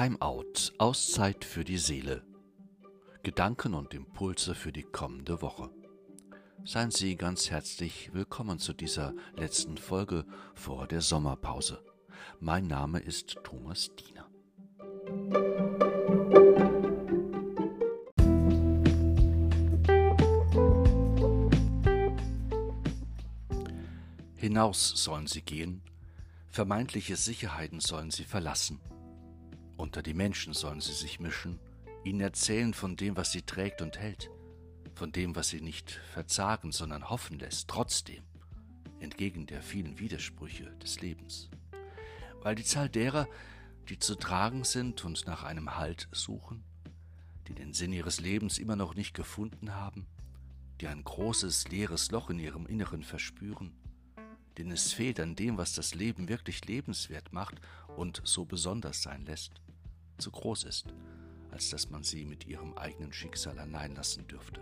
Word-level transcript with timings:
Timeout, 0.00 0.72
Auszeit 0.78 1.44
für 1.44 1.62
die 1.62 1.76
Seele. 1.76 2.22
Gedanken 3.22 3.74
und 3.74 3.92
Impulse 3.92 4.54
für 4.54 4.72
die 4.72 4.82
kommende 4.82 5.42
Woche. 5.42 5.68
Seien 6.64 6.90
Sie 6.90 7.16
ganz 7.16 7.50
herzlich 7.50 8.14
willkommen 8.14 8.58
zu 8.58 8.72
dieser 8.72 9.12
letzten 9.36 9.76
Folge 9.76 10.24
vor 10.54 10.86
der 10.86 11.02
Sommerpause. 11.02 11.84
Mein 12.38 12.66
Name 12.66 13.00
ist 13.00 13.36
Thomas 13.44 13.90
Diener. 13.94 14.26
Hinaus 24.34 24.92
sollen 24.96 25.26
sie 25.26 25.42
gehen, 25.42 25.82
vermeintliche 26.48 27.16
Sicherheiten 27.16 27.80
sollen 27.80 28.10
sie 28.10 28.24
verlassen 28.24 28.80
unter 29.80 30.02
die 30.02 30.14
Menschen 30.14 30.52
sollen 30.52 30.80
sie 30.80 30.92
sich 30.92 31.20
mischen, 31.20 31.58
ihnen 32.04 32.20
erzählen 32.20 32.74
von 32.74 32.96
dem, 32.96 33.16
was 33.16 33.32
sie 33.32 33.42
trägt 33.42 33.80
und 33.80 33.98
hält, 33.98 34.30
von 34.94 35.10
dem, 35.10 35.34
was 35.34 35.48
sie 35.48 35.62
nicht 35.62 35.90
verzagen, 36.12 36.70
sondern 36.70 37.08
hoffen 37.08 37.38
lässt, 37.38 37.68
trotzdem, 37.68 38.22
entgegen 39.00 39.46
der 39.46 39.62
vielen 39.62 39.98
Widersprüche 39.98 40.70
des 40.82 41.00
Lebens. 41.00 41.48
Weil 42.42 42.54
die 42.54 42.64
Zahl 42.64 42.90
derer, 42.90 43.26
die 43.88 43.98
zu 43.98 44.14
tragen 44.14 44.64
sind 44.64 45.04
und 45.04 45.26
nach 45.26 45.44
einem 45.44 45.76
Halt 45.76 46.08
suchen, 46.12 46.62
die 47.48 47.54
den 47.54 47.72
Sinn 47.72 47.92
ihres 47.92 48.20
Lebens 48.20 48.58
immer 48.58 48.76
noch 48.76 48.94
nicht 48.94 49.14
gefunden 49.14 49.74
haben, 49.74 50.06
die 50.80 50.88
ein 50.88 51.02
großes 51.02 51.68
leeres 51.68 52.10
Loch 52.10 52.28
in 52.28 52.38
ihrem 52.38 52.66
Inneren 52.66 53.02
verspüren, 53.02 53.72
denen 54.58 54.72
es 54.72 54.92
fehlt 54.92 55.20
an 55.20 55.36
dem, 55.36 55.56
was 55.56 55.72
das 55.72 55.94
Leben 55.94 56.28
wirklich 56.28 56.66
lebenswert 56.66 57.32
macht 57.32 57.60
und 57.96 58.20
so 58.24 58.44
besonders 58.44 59.02
sein 59.02 59.24
lässt, 59.24 59.60
zu 60.20 60.30
groß 60.30 60.64
ist, 60.64 60.86
als 61.50 61.70
dass 61.70 61.90
man 61.90 62.02
sie 62.02 62.24
mit 62.24 62.46
ihrem 62.46 62.74
eigenen 62.74 63.12
Schicksal 63.12 63.58
allein 63.58 63.94
lassen 63.94 64.26
dürfte. 64.28 64.60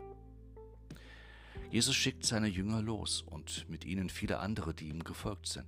Jesus 1.70 1.95
schickt 1.95 2.25
seine 2.25 2.48
Jünger 2.48 2.81
los 2.81 3.23
und 3.23 3.69
mit 3.69 3.84
ihnen 3.84 4.09
viele 4.09 4.39
andere, 4.39 4.73
die 4.73 4.89
ihm 4.89 5.05
gefolgt 5.05 5.48
sind. 5.48 5.67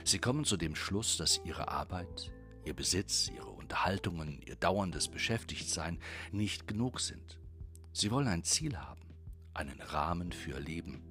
Sie 0.05 0.19
kommen 0.19 0.45
zu 0.45 0.57
dem 0.57 0.75
Schluss, 0.75 1.17
dass 1.17 1.41
ihre 1.45 1.69
Arbeit, 1.69 2.33
ihr 2.65 2.75
Besitz, 2.75 3.31
ihre 3.35 3.51
Unterhaltungen, 3.51 4.43
ihr 4.43 4.57
dauerndes 4.57 5.09
Beschäftigtsein 5.09 5.99
nicht 6.33 6.67
genug 6.67 7.01
sind. 7.01 7.39
Sie 7.93 8.11
wollen 8.11 8.29
ein 8.29 8.45
Ziel 8.45 8.77
haben, 8.77 9.15
einen 9.55 9.81
Rahmen 9.81 10.33
für 10.33 10.51
ihr 10.51 10.61
Leben, 10.61 11.03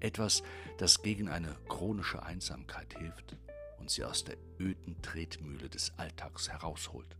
etwas, 0.00 0.42
das 0.78 1.02
gegen 1.02 1.28
eine 1.28 1.54
chronische 1.68 2.22
Einsamkeit 2.22 2.98
hilft 2.98 3.36
und 3.78 3.90
sie 3.90 4.04
aus 4.04 4.24
der 4.24 4.36
öden 4.58 5.00
Tretmühle 5.02 5.68
des 5.68 5.92
Alltags 5.98 6.48
herausholt. 6.48 7.16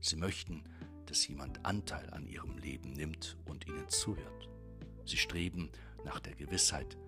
Sie 0.00 0.16
möchten 0.16 0.64
dass 1.08 1.26
jemand 1.26 1.64
Anteil 1.64 2.10
an 2.10 2.26
ihrem 2.26 2.58
Leben 2.58 2.92
nimmt 2.92 3.36
und 3.46 3.66
ihnen 3.66 3.88
zuhört. 3.88 4.48
Sie 5.06 5.16
streben 5.16 5.70
nach 6.04 6.20
der 6.20 6.34
Gewissheit, 6.34 6.98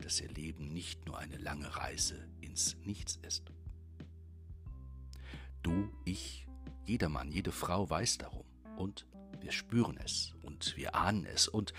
dass 0.00 0.20
ihr 0.20 0.30
Leben 0.30 0.72
nicht 0.72 1.06
nur 1.06 1.18
eine 1.18 1.36
lange 1.36 1.76
Reise 1.76 2.26
ins 2.40 2.76
Nichts 2.84 3.18
ist. 3.22 3.52
Du, 5.62 5.90
ich, 6.06 6.46
jeder 6.86 7.10
Mann, 7.10 7.30
jede 7.30 7.52
Frau 7.52 7.88
weiß 7.88 8.18
darum 8.18 8.46
und 8.78 9.06
wir 9.40 9.52
spüren 9.52 9.98
es 10.02 10.34
und 10.42 10.76
wir 10.76 10.94
ahnen 10.94 11.26
es 11.26 11.46
und 11.46 11.74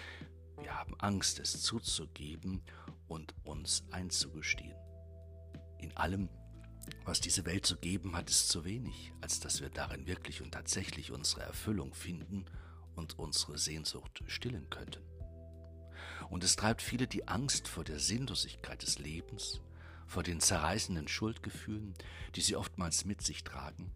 wir 0.59 0.77
haben 0.77 0.93
Angst, 0.99 1.39
es 1.39 1.61
zuzugeben 1.63 2.61
und 3.07 3.33
uns 3.43 3.83
einzugestehen. 3.89 4.75
In 5.79 5.97
allem 5.97 6.29
was 7.05 7.19
diese 7.19 7.45
Welt 7.45 7.65
zu 7.65 7.77
geben 7.77 8.15
hat, 8.15 8.29
ist 8.29 8.49
zu 8.49 8.63
wenig, 8.63 9.11
als 9.21 9.39
dass 9.39 9.61
wir 9.61 9.69
darin 9.69 10.07
wirklich 10.07 10.41
und 10.41 10.51
tatsächlich 10.51 11.11
unsere 11.11 11.41
Erfüllung 11.41 11.93
finden 11.93 12.45
und 12.95 13.17
unsere 13.19 13.57
Sehnsucht 13.57 14.23
stillen 14.27 14.69
könnten. 14.69 15.03
Und 16.29 16.43
es 16.43 16.55
treibt 16.55 16.81
viele 16.81 17.07
die 17.07 17.27
Angst 17.27 17.67
vor 17.67 17.83
der 17.83 17.99
Sinnlosigkeit 17.99 18.81
des 18.83 18.99
Lebens, 18.99 19.61
vor 20.07 20.23
den 20.23 20.39
zerreißenden 20.39 21.07
Schuldgefühlen, 21.07 21.93
die 22.35 22.41
sie 22.41 22.55
oftmals 22.55 23.05
mit 23.05 23.21
sich 23.21 23.43
tragen, 23.43 23.91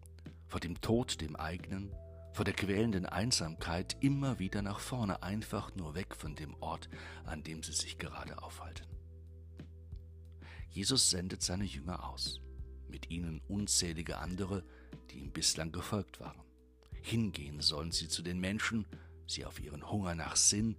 vor 0.46 0.60
dem 0.60 0.80
Tod 0.80 1.20
dem 1.20 1.36
eigenen, 1.36 1.94
vor 2.32 2.44
der 2.44 2.54
quälenden 2.54 3.06
Einsamkeit 3.06 3.96
immer 4.00 4.38
wieder 4.38 4.60
nach 4.60 4.80
vorne, 4.80 5.22
einfach 5.22 5.74
nur 5.74 5.94
weg 5.94 6.14
von 6.14 6.34
dem 6.34 6.54
Ort, 6.60 6.88
an 7.24 7.42
dem 7.42 7.62
sie 7.62 7.72
sich 7.72 7.98
gerade 7.98 8.42
aufhalten. 8.42 8.86
Jesus 10.68 11.08
sendet 11.08 11.42
seine 11.42 11.64
Jünger 11.64 12.06
aus 12.06 12.40
mit 12.96 13.10
ihnen 13.10 13.42
unzählige 13.46 14.16
andere, 14.16 14.64
die 15.10 15.18
ihm 15.18 15.30
bislang 15.30 15.70
gefolgt 15.70 16.18
waren. 16.18 16.40
Hingehen 17.02 17.60
sollen 17.60 17.92
sie 17.92 18.08
zu 18.08 18.22
den 18.22 18.40
Menschen, 18.40 18.86
sie 19.26 19.44
auf 19.44 19.60
ihren 19.60 19.90
Hunger 19.90 20.14
nach 20.14 20.34
Sinn, 20.34 20.76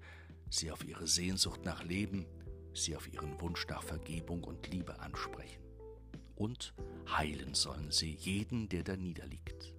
sie 0.49 0.71
auf 0.71 0.83
ihre 0.83 1.05
Sehnsucht 1.05 1.63
nach 1.63 1.83
Leben, 1.83 2.25
sie 2.73 2.95
auf 2.95 3.07
ihren 3.13 3.39
Wunsch 3.39 3.67
nach 3.67 3.83
Vergebung 3.83 4.43
und 4.45 4.67
Liebe 4.67 4.99
ansprechen. 4.99 5.61
Und 6.35 6.73
heilen 7.07 7.53
sollen 7.53 7.91
sie 7.91 8.13
jeden, 8.13 8.67
der 8.67 8.83
da 8.83 8.95
niederliegt. 8.95 9.75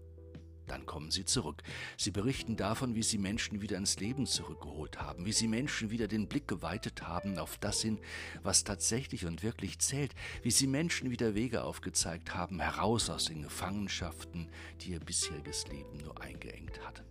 Dann 0.68 0.86
kommen 0.86 1.10
sie 1.10 1.24
zurück. 1.24 1.62
Sie 1.96 2.10
berichten 2.10 2.56
davon, 2.56 2.94
wie 2.94 3.02
sie 3.02 3.18
Menschen 3.18 3.60
wieder 3.62 3.76
ins 3.76 3.98
Leben 3.98 4.26
zurückgeholt 4.26 5.00
haben, 5.00 5.24
wie 5.24 5.32
sie 5.32 5.48
Menschen 5.48 5.90
wieder 5.90 6.06
den 6.08 6.28
Blick 6.28 6.46
geweitet 6.46 7.02
haben 7.02 7.38
auf 7.38 7.58
das 7.58 7.82
hin, 7.82 7.98
was 8.42 8.64
tatsächlich 8.64 9.26
und 9.26 9.42
wirklich 9.42 9.78
zählt, 9.78 10.14
wie 10.42 10.50
sie 10.50 10.66
Menschen 10.66 11.10
wieder 11.10 11.34
Wege 11.34 11.64
aufgezeigt 11.64 12.34
haben, 12.34 12.60
heraus 12.60 13.10
aus 13.10 13.24
den 13.24 13.42
Gefangenschaften, 13.42 14.50
die 14.80 14.90
ihr 14.90 15.00
bisheriges 15.00 15.66
Leben 15.68 15.98
nur 15.98 16.20
eingeengt 16.20 16.80
hatten. 16.86 17.04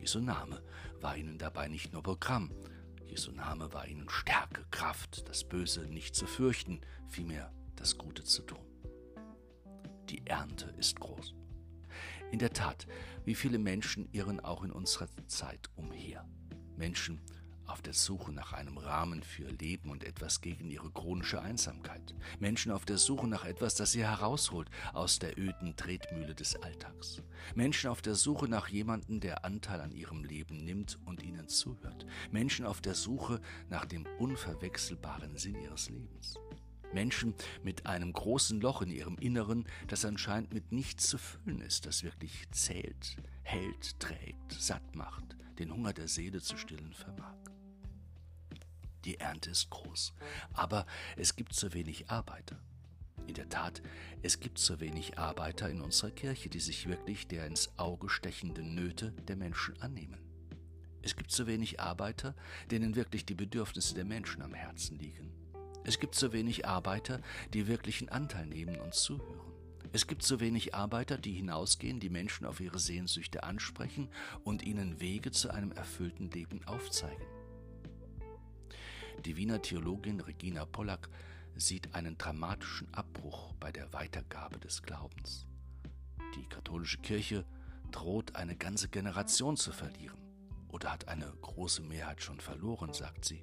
Jesu 0.00 0.20
Name 0.20 0.62
war 1.00 1.16
ihnen 1.16 1.38
dabei 1.38 1.68
nicht 1.68 1.92
nur 1.92 2.02
Programm, 2.02 2.50
Jesu 3.08 3.32
Name 3.32 3.72
war 3.72 3.86
ihnen 3.88 4.08
Stärke, 4.08 4.64
Kraft, 4.70 5.28
das 5.28 5.42
Böse 5.44 5.86
nicht 5.86 6.14
zu 6.14 6.26
fürchten, 6.26 6.80
vielmehr 7.08 7.52
das 7.74 7.96
Gute 7.96 8.22
zu 8.22 8.42
tun. 8.42 8.58
Die 10.10 10.26
Ernte 10.26 10.66
ist 10.78 11.00
groß. 11.00 11.34
In 12.30 12.38
der 12.38 12.52
Tat, 12.52 12.86
wie 13.24 13.34
viele 13.34 13.58
Menschen 13.58 14.08
irren 14.12 14.40
auch 14.40 14.62
in 14.62 14.70
unserer 14.70 15.08
Zeit 15.26 15.70
umher. 15.76 16.28
Menschen, 16.76 17.20
auf 17.68 17.82
der 17.82 17.92
Suche 17.92 18.32
nach 18.32 18.52
einem 18.52 18.78
Rahmen 18.78 19.22
für 19.22 19.42
ihr 19.42 19.52
Leben 19.52 19.90
und 19.90 20.02
etwas 20.02 20.40
gegen 20.40 20.70
ihre 20.70 20.90
chronische 20.90 21.40
Einsamkeit. 21.40 22.14
Menschen 22.38 22.72
auf 22.72 22.84
der 22.84 22.98
Suche 22.98 23.28
nach 23.28 23.44
etwas, 23.44 23.74
das 23.74 23.92
sie 23.92 24.04
herausholt 24.04 24.70
aus 24.92 25.18
der 25.18 25.38
öden 25.38 25.76
Tretmühle 25.76 26.34
des 26.34 26.56
Alltags. 26.56 27.22
Menschen 27.54 27.90
auf 27.90 28.02
der 28.02 28.14
Suche 28.14 28.48
nach 28.48 28.68
jemandem, 28.68 29.20
der 29.20 29.44
Anteil 29.44 29.80
an 29.80 29.92
ihrem 29.92 30.24
Leben 30.24 30.64
nimmt 30.64 30.98
und 31.04 31.22
ihnen 31.22 31.48
zuhört. 31.48 32.06
Menschen 32.30 32.64
auf 32.64 32.80
der 32.80 32.94
Suche 32.94 33.40
nach 33.68 33.84
dem 33.84 34.06
unverwechselbaren 34.18 35.36
Sinn 35.36 35.60
ihres 35.60 35.90
Lebens. 35.90 36.38
Menschen 36.92 37.34
mit 37.62 37.86
einem 37.86 38.12
großen 38.12 38.60
Loch 38.60 38.82
in 38.82 38.90
ihrem 38.90 39.16
Inneren, 39.18 39.66
das 39.88 40.04
anscheinend 40.04 40.52
mit 40.52 40.72
nichts 40.72 41.08
zu 41.08 41.18
füllen 41.18 41.60
ist, 41.60 41.86
das 41.86 42.02
wirklich 42.02 42.50
zählt, 42.50 43.16
hält, 43.42 43.98
trägt, 44.00 44.52
satt 44.52 44.94
macht, 44.94 45.36
den 45.58 45.72
Hunger 45.72 45.92
der 45.92 46.08
Seele 46.08 46.40
zu 46.40 46.56
stillen 46.56 46.92
vermag. 46.92 47.36
Die 49.04 49.18
Ernte 49.20 49.50
ist 49.50 49.70
groß, 49.70 50.12
aber 50.52 50.86
es 51.16 51.36
gibt 51.36 51.54
zu 51.54 51.72
wenig 51.72 52.10
Arbeiter. 52.10 52.60
In 53.26 53.34
der 53.34 53.48
Tat, 53.48 53.82
es 54.22 54.40
gibt 54.40 54.58
zu 54.58 54.80
wenig 54.80 55.18
Arbeiter 55.18 55.68
in 55.68 55.82
unserer 55.82 56.10
Kirche, 56.10 56.48
die 56.48 56.60
sich 56.60 56.88
wirklich 56.88 57.28
der 57.28 57.46
ins 57.46 57.78
Auge 57.78 58.08
stechenden 58.08 58.74
Nöte 58.74 59.12
der 59.12 59.36
Menschen 59.36 59.80
annehmen. 59.82 60.18
Es 61.02 61.14
gibt 61.14 61.30
zu 61.30 61.46
wenig 61.46 61.78
Arbeiter, 61.78 62.34
denen 62.70 62.96
wirklich 62.96 63.24
die 63.24 63.34
Bedürfnisse 63.34 63.94
der 63.94 64.04
Menschen 64.04 64.42
am 64.42 64.54
Herzen 64.54 64.98
liegen. 64.98 65.32
Es 65.88 65.98
gibt 65.98 66.14
zu 66.14 66.34
wenig 66.34 66.68
Arbeiter, 66.68 67.22
die 67.54 67.66
wirklichen 67.66 68.10
Anteil 68.10 68.44
nehmen 68.44 68.78
und 68.78 68.92
zuhören. 68.92 69.54
Es 69.90 70.06
gibt 70.06 70.22
zu 70.22 70.38
wenig 70.38 70.74
Arbeiter, 70.74 71.16
die 71.16 71.32
hinausgehen, 71.32 71.98
die 71.98 72.10
Menschen 72.10 72.44
auf 72.44 72.60
ihre 72.60 72.78
Sehnsüchte 72.78 73.42
ansprechen 73.42 74.10
und 74.44 74.62
ihnen 74.62 75.00
Wege 75.00 75.30
zu 75.30 75.48
einem 75.48 75.72
erfüllten 75.72 76.30
Leben 76.30 76.62
aufzeigen. 76.66 77.24
Die 79.24 79.38
Wiener 79.38 79.62
Theologin 79.62 80.20
Regina 80.20 80.66
Pollack 80.66 81.08
sieht 81.56 81.94
einen 81.94 82.18
dramatischen 82.18 82.92
Abbruch 82.92 83.54
bei 83.54 83.72
der 83.72 83.90
Weitergabe 83.94 84.58
des 84.58 84.82
Glaubens. 84.82 85.46
Die 86.36 86.44
katholische 86.50 86.98
Kirche 86.98 87.46
droht 87.92 88.36
eine 88.36 88.56
ganze 88.56 88.90
Generation 88.90 89.56
zu 89.56 89.72
verlieren 89.72 90.20
oder 90.68 90.92
hat 90.92 91.08
eine 91.08 91.32
große 91.40 91.80
Mehrheit 91.80 92.22
schon 92.22 92.40
verloren, 92.40 92.92
sagt 92.92 93.24
sie. 93.24 93.42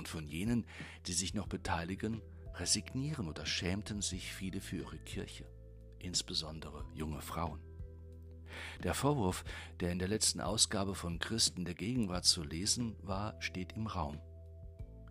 Und 0.00 0.08
von 0.08 0.26
jenen, 0.26 0.64
die 1.06 1.12
sich 1.12 1.34
noch 1.34 1.46
beteiligen, 1.46 2.22
resignieren 2.54 3.28
oder 3.28 3.44
schämten 3.44 4.00
sich 4.00 4.32
viele 4.32 4.62
für 4.62 4.76
ihre 4.76 4.96
Kirche, 4.96 5.44
insbesondere 5.98 6.86
junge 6.94 7.20
Frauen. 7.20 7.60
Der 8.82 8.94
Vorwurf, 8.94 9.44
der 9.80 9.92
in 9.92 9.98
der 9.98 10.08
letzten 10.08 10.40
Ausgabe 10.40 10.94
von 10.94 11.18
Christen 11.18 11.66
der 11.66 11.74
Gegenwart 11.74 12.24
zu 12.24 12.42
lesen 12.42 12.96
war, 13.02 13.36
steht 13.42 13.74
im 13.74 13.88
Raum. 13.88 14.18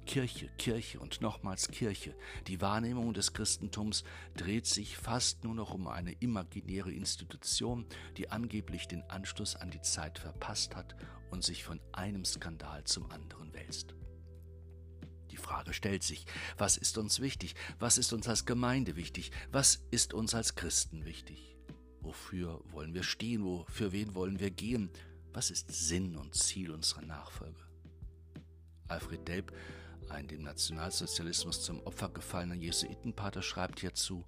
Kirche, 0.08 0.50
Kirche 0.58 1.00
und 1.00 1.22
nochmals 1.22 1.68
Kirche. 1.68 2.16
Die 2.48 2.60
Wahrnehmung 2.60 3.14
des 3.14 3.34
Christentums 3.34 4.04
dreht 4.36 4.66
sich 4.66 4.98
fast 4.98 5.44
nur 5.44 5.54
noch 5.54 5.72
um 5.72 5.88
eine 5.88 6.14
imaginäre 6.14 6.92
Institution, 6.92 7.86
die 8.18 8.32
angeblich 8.32 8.88
den 8.88 9.04
Anschluss 9.04 9.56
an 9.56 9.70
die 9.70 9.82
Zeit 9.82 10.18
verpasst 10.18 10.76
hat 10.76 10.96
und 11.30 11.44
sich 11.44 11.64
von 11.64 11.80
einem 11.92 12.26
Skandal 12.26 12.86
zum 12.86 13.12
anderen 13.12 13.54
wälzt. 13.54 13.94
Frage 15.40 15.74
stellt 15.74 16.04
sich, 16.04 16.26
was 16.58 16.78
ist 16.78 16.98
uns 16.98 17.20
wichtig? 17.20 17.56
Was 17.80 17.98
ist 17.98 18.14
uns 18.14 18.28
als 18.28 18.46
Gemeinde 18.46 18.96
wichtig? 18.96 19.32
Was 19.52 19.82
ist 19.92 20.14
uns 20.14 20.36
als 20.36 20.56
Christen 20.56 21.06
wichtig? 21.06 21.56
Wofür 22.02 22.62
wollen 22.72 22.94
wir 22.94 23.04
stehen? 23.04 23.66
Für 23.68 23.92
wen 23.92 24.14
wollen 24.16 24.40
wir 24.40 24.52
gehen? 24.52 24.92
Was 25.34 25.50
ist 25.50 25.72
Sinn 25.72 26.16
und 26.16 26.36
Ziel 26.36 26.72
unserer 26.72 27.02
Nachfolge? 27.02 27.62
Alfred 28.88 29.28
Delp 29.28 29.54
ein 30.10 30.28
dem 30.28 30.42
Nationalsozialismus 30.42 31.62
zum 31.62 31.82
Opfer 31.84 32.10
gefallener 32.10 32.56
Jesuitenpater 32.56 33.42
schreibt 33.44 33.80
hierzu, 33.80 34.26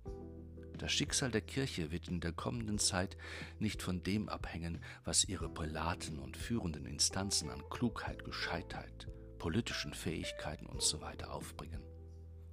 das 0.78 0.92
Schicksal 0.92 1.32
der 1.32 1.42
Kirche 1.42 1.92
wird 1.92 2.08
in 2.08 2.22
der 2.22 2.34
kommenden 2.34 2.80
Zeit 2.80 3.18
nicht 3.60 3.82
von 3.82 4.02
dem 4.04 4.30
abhängen, 4.30 4.84
was 5.04 5.26
ihre 5.26 5.50
Prälaten 5.50 6.18
und 6.18 6.38
führenden 6.38 6.86
Instanzen 6.86 7.50
an 7.50 7.64
Klugheit, 7.70 8.24
Gescheitheit, 8.24 9.08
politischen 9.42 9.96
Fähigkeiten 9.96 10.68
usw. 10.68 11.04
So 11.20 11.26
aufbringen. 11.26 11.82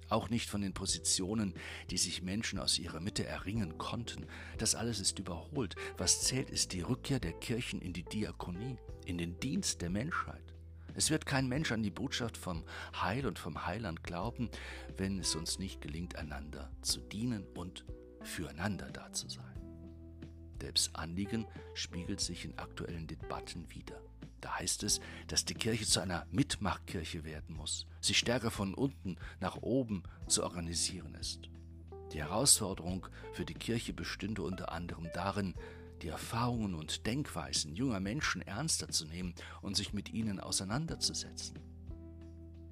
Auch 0.09 0.31
nicht 0.31 0.49
von 0.49 0.61
den 0.61 0.73
Positionen, 0.73 1.53
die 1.91 1.99
sich 1.99 2.23
Menschen 2.23 2.57
aus 2.57 2.79
ihrer 2.79 2.99
Mitte 2.99 3.27
erringen 3.27 3.77
konnten. 3.77 4.25
Das 4.57 4.73
alles 4.73 4.99
ist 4.99 5.19
überholt. 5.19 5.75
Was 5.99 6.23
zählt, 6.23 6.49
ist 6.49 6.73
die 6.73 6.81
Rückkehr 6.81 7.19
der 7.19 7.33
Kirchen 7.33 7.79
in 7.79 7.93
die 7.93 8.05
Diakonie, 8.05 8.79
in 9.05 9.19
den 9.19 9.39
Dienst 9.39 9.83
der 9.83 9.91
Menschheit. 9.91 10.55
Es 10.95 11.11
wird 11.11 11.27
kein 11.27 11.47
Mensch 11.47 11.71
an 11.71 11.83
die 11.83 11.91
Botschaft 11.91 12.37
vom 12.37 12.65
Heil 12.99 13.27
und 13.27 13.37
vom 13.37 13.67
Heiland 13.67 14.03
glauben, 14.03 14.49
wenn 14.97 15.19
es 15.19 15.35
uns 15.35 15.59
nicht 15.59 15.81
gelingt, 15.81 16.15
einander 16.15 16.71
zu 16.81 17.01
dienen 17.01 17.45
und 17.53 17.85
füreinander 18.23 18.89
da 18.89 19.13
zu 19.13 19.29
sein. 19.29 19.45
Delbs 20.59 20.89
Anliegen 20.95 21.45
spiegelt 21.75 22.19
sich 22.19 22.45
in 22.45 22.57
aktuellen 22.57 23.05
Debatten 23.05 23.69
wider. 23.69 24.01
Da 24.41 24.57
heißt 24.57 24.83
es, 24.83 24.99
dass 25.27 25.45
die 25.45 25.53
Kirche 25.53 25.85
zu 25.85 25.99
einer 25.99 26.25
Mitmachkirche 26.31 27.23
werden 27.23 27.55
muss, 27.55 27.87
sich 28.01 28.17
stärker 28.17 28.51
von 28.51 28.73
unten 28.73 29.17
nach 29.39 29.57
oben 29.57 30.03
zu 30.27 30.43
organisieren 30.43 31.15
ist. 31.15 31.49
Die 32.13 32.19
Herausforderung 32.19 33.07
für 33.33 33.45
die 33.45 33.53
Kirche 33.53 33.93
bestünde 33.93 34.41
unter 34.41 34.71
anderem 34.71 35.09
darin, 35.13 35.53
die 36.01 36.07
Erfahrungen 36.07 36.73
und 36.73 37.05
Denkweisen 37.05 37.75
junger 37.75 37.99
Menschen 37.99 38.41
ernster 38.41 38.89
zu 38.89 39.05
nehmen 39.05 39.35
und 39.61 39.75
sich 39.75 39.93
mit 39.93 40.13
ihnen 40.13 40.39
auseinanderzusetzen. 40.39 41.59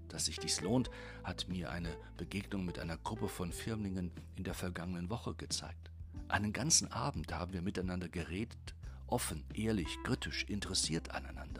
Dass 0.07 0.25
sich 0.25 0.39
dies 0.39 0.61
lohnt, 0.61 0.89
hat 1.23 1.49
mir 1.49 1.69
eine 1.69 1.95
Begegnung 2.15 2.65
mit 2.65 2.79
einer 2.79 2.97
Gruppe 2.97 3.27
von 3.27 3.51
Firmlingen 3.51 4.11
in 4.35 4.45
der 4.45 4.53
vergangenen 4.53 5.09
Woche 5.09 5.35
gezeigt. 5.35 5.91
Einen 6.29 6.53
ganzen 6.53 6.91
Abend 6.91 7.33
haben 7.33 7.53
wir 7.53 7.61
miteinander 7.61 8.07
geredet, 8.07 8.75
offen, 9.05 9.45
ehrlich, 9.53 9.97
kritisch, 10.03 10.45
interessiert 10.45 11.11
aneinander. 11.11 11.56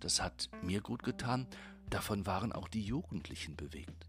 Das 0.00 0.22
hat 0.22 0.48
mir 0.62 0.80
gut 0.80 1.02
getan, 1.02 1.46
davon 1.90 2.26
waren 2.26 2.52
auch 2.52 2.68
die 2.68 2.82
Jugendlichen 2.82 3.56
bewegt. 3.56 4.08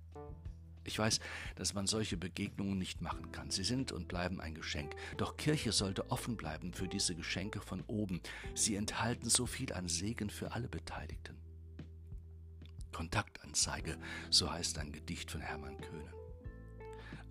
Ich 0.83 0.97
weiß, 0.97 1.19
dass 1.55 1.73
man 1.73 1.85
solche 1.85 2.17
Begegnungen 2.17 2.77
nicht 2.77 3.01
machen 3.01 3.31
kann. 3.31 3.51
Sie 3.51 3.63
sind 3.63 3.91
und 3.91 4.07
bleiben 4.07 4.41
ein 4.41 4.55
Geschenk. 4.55 4.95
Doch 5.17 5.37
Kirche 5.37 5.71
sollte 5.71 6.09
offen 6.09 6.35
bleiben 6.35 6.73
für 6.73 6.87
diese 6.87 7.15
Geschenke 7.15 7.61
von 7.61 7.81
oben. 7.81 8.21
Sie 8.55 8.75
enthalten 8.75 9.29
so 9.29 9.45
viel 9.45 9.71
an 9.73 9.87
Segen 9.87 10.31
für 10.31 10.51
alle 10.53 10.67
Beteiligten. 10.67 11.37
Kontaktanzeige, 12.91 13.97
so 14.29 14.51
heißt 14.51 14.79
ein 14.79 14.91
Gedicht 14.91 15.29
von 15.29 15.41
Hermann 15.41 15.79
Köhnen. 15.79 16.13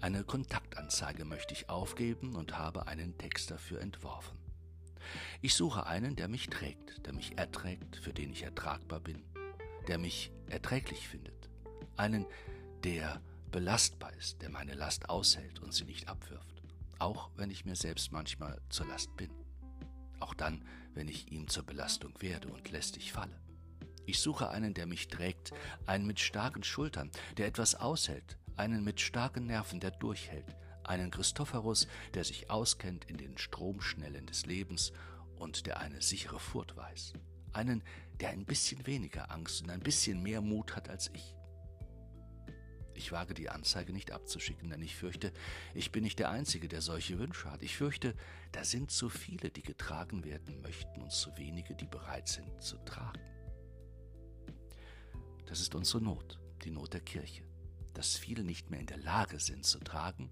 Eine 0.01 0.23
Kontaktanzeige 0.23 1.25
möchte 1.25 1.53
ich 1.53 1.69
aufgeben 1.69 2.37
und 2.37 2.57
habe 2.57 2.87
einen 2.87 3.19
Text 3.19 3.51
dafür 3.51 3.81
entworfen. 3.81 4.38
Ich 5.41 5.55
suche 5.55 5.87
einen, 5.87 6.17
der 6.17 6.29
mich 6.29 6.49
trägt, 6.49 7.07
der 7.07 7.13
mich 7.13 7.39
erträgt, 7.39 7.97
für 7.97 8.13
den 8.13 8.31
ich 8.31 8.43
ertragbar 8.43 9.01
bin, 9.01 9.23
der 9.87 9.99
mich 9.99 10.33
erträglich 10.49 11.09
findet. 11.09 11.51
Einen, 11.97 12.27
der 12.85 13.21
belastbar 13.51 14.13
ist, 14.15 14.43
der 14.43 14.51
meine 14.51 14.75
Last 14.75 15.09
aushält 15.09 15.61
und 15.61 15.73
sie 15.73 15.85
nicht 15.85 16.09
abwirft, 16.09 16.63
auch 16.99 17.31
wenn 17.37 17.51
ich 17.51 17.65
mir 17.65 17.77
selbst 17.77 18.13
manchmal 18.13 18.61
zur 18.69 18.87
Last 18.87 19.17
bin, 19.17 19.31
auch 20.21 20.35
dann, 20.35 20.65
wenn 20.95 21.09
ich 21.09 21.33
ihm 21.33 21.49
zur 21.49 21.65
Belastung 21.65 22.13
werde 22.21 22.49
und 22.49 22.71
lästig 22.71 23.13
falle. 23.13 23.41
Ich 24.07 24.21
suche 24.21 24.49
einen, 24.49 24.75
der 24.75 24.87
mich 24.87 25.09
trägt, 25.09 25.53
einen 25.87 26.07
mit 26.07 26.19
starken 26.19 26.63
Schultern, 26.63 27.11
der 27.37 27.47
etwas 27.47 27.75
aushält, 27.75 28.39
einen 28.57 28.83
mit 28.83 29.01
starken 29.01 29.47
Nerven, 29.47 29.81
der 29.81 29.91
durchhält, 29.91 30.57
einen 30.89 31.11
Christophorus, 31.11 31.87
der 32.15 32.25
sich 32.25 32.51
auskennt 32.51 33.05
in 33.05 33.17
den 33.17 33.39
Stromschnellen 33.39 34.27
des 34.27 34.47
Lebens 34.47 34.93
und 35.37 35.67
der 35.67 35.79
eine 35.81 36.03
sichere 36.03 36.41
Furt 36.41 36.77
weiß, 36.77 37.13
einen, 37.53 37.83
der 38.21 38.31
ein 38.31 38.45
bisschen 38.45 38.87
weniger 38.87 39.31
Angst 39.31 39.63
und 39.63 39.71
ein 39.71 39.81
bisschen 39.81 40.23
mehr 40.23 40.41
Mut 40.41 40.75
hat 40.75 40.89
als 40.89 41.11
ich, 41.15 41.35
ich 42.99 43.13
wage 43.13 43.33
die 43.33 43.49
Anzeige 43.49 43.93
nicht 43.93 44.11
abzuschicken, 44.11 44.71
denn 44.71 44.83
ich 44.83 44.97
fürchte, 44.97 45.33
ich 45.73 45.93
bin 45.93 46.03
nicht 46.03 46.19
der 46.19 46.31
Einzige, 46.31 46.67
der 46.67 46.81
solche 46.81 47.19
Wünsche 47.19 47.49
hat. 47.49 47.63
Ich 47.63 47.77
fürchte, 47.77 48.15
da 48.51 48.65
sind 48.65 48.91
zu 48.91 49.09
viele, 49.09 49.51
die 49.51 49.63
getragen 49.63 50.25
werden 50.25 50.61
möchten 50.63 51.01
und 51.01 51.13
zu 51.13 51.37
wenige, 51.37 51.77
die 51.77 51.87
bereit 51.87 52.27
sind 52.27 52.61
zu 52.61 52.77
tragen. 52.79 53.21
Das 55.47 55.61
ist 55.61 55.77
unsere 55.77 56.03
Not, 56.03 56.41
die 56.65 56.73
Not 56.73 56.93
der 56.93 57.01
Kirche, 57.01 57.45
dass 57.95 58.17
viele 58.17 58.43
nicht 58.43 58.69
mehr 58.69 58.81
in 58.81 58.87
der 58.87 58.99
Lage 58.99 59.39
sind 59.39 59.65
zu 59.65 59.79
tragen, 59.79 60.29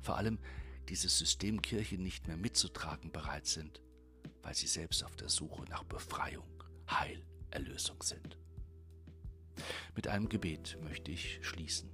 vor 0.00 0.16
allem 0.16 0.38
dieses 0.88 1.18
System 1.18 1.60
Kirche 1.62 1.98
nicht 1.98 2.26
mehr 2.28 2.36
mitzutragen 2.36 3.12
bereit 3.12 3.46
sind, 3.46 3.82
weil 4.42 4.54
sie 4.54 4.66
selbst 4.66 5.04
auf 5.04 5.16
der 5.16 5.28
Suche 5.28 5.62
nach 5.64 5.84
Befreiung, 5.84 6.64
Heil, 6.88 7.22
Erlösung 7.50 8.02
sind. 8.02 8.38
Mit 9.94 10.08
einem 10.08 10.28
Gebet 10.28 10.78
möchte 10.82 11.10
ich 11.10 11.40
schließen. 11.42 11.90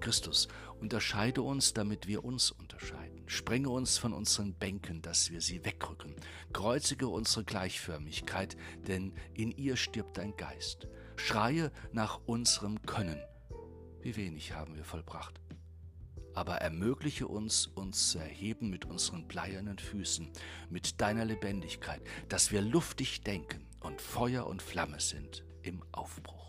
Christus, 0.00 0.48
unterscheide 0.80 1.40
uns, 1.40 1.72
damit 1.72 2.06
wir 2.06 2.24
uns 2.24 2.50
unterscheiden. 2.50 3.22
Sprenge 3.26 3.70
uns 3.70 3.96
von 3.96 4.12
unseren 4.12 4.52
Bänken, 4.52 5.00
dass 5.00 5.30
wir 5.30 5.40
sie 5.40 5.64
wegrücken. 5.64 6.14
Kreuzige 6.52 7.08
unsere 7.08 7.44
Gleichförmigkeit, 7.44 8.56
denn 8.86 9.14
in 9.32 9.50
ihr 9.50 9.76
stirbt 9.76 10.18
dein 10.18 10.36
Geist. 10.36 10.88
Schreie 11.16 11.72
nach 11.92 12.20
unserem 12.26 12.82
Können. 12.82 13.18
Wie 14.02 14.16
wenig 14.16 14.52
haben 14.52 14.76
wir 14.76 14.84
vollbracht. 14.84 15.40
Aber 16.34 16.56
ermögliche 16.56 17.28
uns, 17.28 17.66
uns 17.66 18.10
zu 18.10 18.18
erheben 18.18 18.68
mit 18.70 18.84
unseren 18.84 19.26
bleiernen 19.28 19.78
Füßen, 19.78 20.30
mit 20.68 21.00
deiner 21.00 21.24
Lebendigkeit, 21.24 22.02
dass 22.28 22.50
wir 22.50 22.60
luftig 22.60 23.22
denken 23.22 23.66
und 23.80 24.00
Feuer 24.00 24.46
und 24.46 24.62
Flamme 24.62 25.00
sind 25.00 25.44
im 25.62 25.82
Aufbruch. 25.92 26.44